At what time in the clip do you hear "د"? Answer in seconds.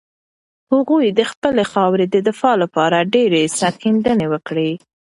1.19-1.21, 2.09-2.15